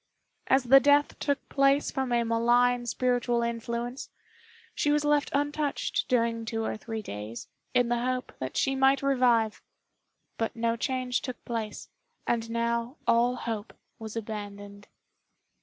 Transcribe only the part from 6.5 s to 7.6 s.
or three days,